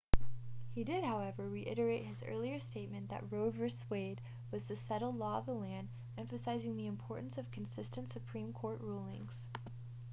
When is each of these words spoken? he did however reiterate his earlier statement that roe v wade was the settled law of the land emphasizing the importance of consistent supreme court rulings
he 0.73 0.83
did 0.83 1.03
however 1.03 1.47
reiterate 1.47 2.05
his 2.07 2.23
earlier 2.23 2.57
statement 2.59 3.07
that 3.11 3.31
roe 3.31 3.51
v 3.51 3.69
wade 3.87 4.19
was 4.49 4.63
the 4.63 4.75
settled 4.75 5.15
law 5.15 5.37
of 5.37 5.45
the 5.45 5.53
land 5.53 5.89
emphasizing 6.17 6.75
the 6.75 6.87
importance 6.87 7.37
of 7.37 7.51
consistent 7.51 8.09
supreme 8.11 8.51
court 8.51 8.81
rulings 8.81 9.45